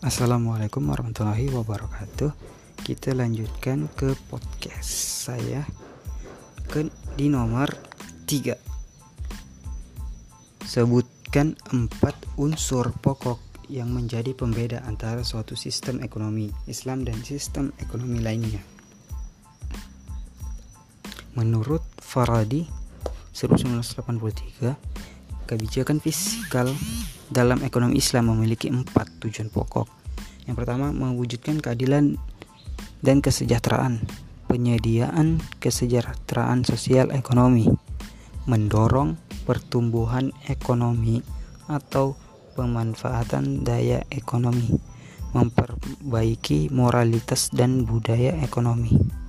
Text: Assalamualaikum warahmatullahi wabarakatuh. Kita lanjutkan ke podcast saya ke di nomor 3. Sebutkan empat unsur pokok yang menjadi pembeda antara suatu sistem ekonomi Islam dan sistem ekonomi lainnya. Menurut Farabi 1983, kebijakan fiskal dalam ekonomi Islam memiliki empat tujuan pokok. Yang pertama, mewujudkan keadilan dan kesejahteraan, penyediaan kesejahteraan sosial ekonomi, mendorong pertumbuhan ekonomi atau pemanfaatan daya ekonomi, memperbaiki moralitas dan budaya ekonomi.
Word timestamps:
Assalamualaikum 0.00 0.88
warahmatullahi 0.88 1.52
wabarakatuh. 1.52 2.32
Kita 2.80 3.12
lanjutkan 3.12 3.84
ke 3.92 4.16
podcast 4.32 4.88
saya 5.28 5.68
ke 6.72 6.88
di 7.20 7.28
nomor 7.28 7.68
3. 8.24 8.56
Sebutkan 10.64 11.52
empat 11.76 12.16
unsur 12.40 12.96
pokok 12.96 13.68
yang 13.68 13.92
menjadi 13.92 14.32
pembeda 14.32 14.80
antara 14.88 15.20
suatu 15.20 15.52
sistem 15.52 16.00
ekonomi 16.00 16.48
Islam 16.64 17.04
dan 17.04 17.20
sistem 17.20 17.68
ekonomi 17.76 18.24
lainnya. 18.24 18.64
Menurut 21.36 21.84
Farabi 22.00 22.64
1983, 23.36 25.19
kebijakan 25.50 25.98
fiskal 25.98 26.70
dalam 27.26 27.66
ekonomi 27.66 27.98
Islam 27.98 28.30
memiliki 28.30 28.70
empat 28.70 29.10
tujuan 29.18 29.50
pokok. 29.50 29.90
Yang 30.46 30.56
pertama, 30.62 30.94
mewujudkan 30.94 31.58
keadilan 31.58 32.14
dan 33.02 33.18
kesejahteraan, 33.18 33.98
penyediaan 34.46 35.42
kesejahteraan 35.58 36.62
sosial 36.62 37.10
ekonomi, 37.10 37.66
mendorong 38.46 39.18
pertumbuhan 39.42 40.30
ekonomi 40.46 41.18
atau 41.66 42.14
pemanfaatan 42.54 43.66
daya 43.66 44.06
ekonomi, 44.14 44.70
memperbaiki 45.34 46.70
moralitas 46.70 47.50
dan 47.50 47.82
budaya 47.82 48.38
ekonomi. 48.38 49.19